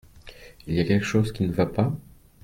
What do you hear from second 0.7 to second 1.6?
y a quelque chose qui ne